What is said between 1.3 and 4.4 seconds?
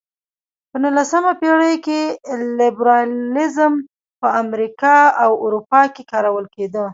پېړۍ کې لېبرالیزم په